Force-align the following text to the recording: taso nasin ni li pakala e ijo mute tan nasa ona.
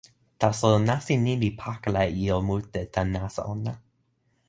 taso 0.39 0.69
nasin 0.87 1.19
ni 1.25 1.33
li 1.41 1.49
pakala 1.61 2.01
e 2.09 2.11
ijo 2.23 2.37
mute 2.47 2.81
tan 2.93 3.07
nasa 3.13 3.41
ona. 3.53 3.73